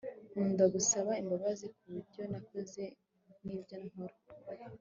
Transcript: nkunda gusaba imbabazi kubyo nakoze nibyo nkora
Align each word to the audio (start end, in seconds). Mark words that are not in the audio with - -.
nkunda 0.31 0.63
gusaba 0.73 1.11
imbabazi 1.21 1.65
kubyo 1.77 2.23
nakoze 2.31 2.83
nibyo 3.45 3.75
nkora 3.85 4.17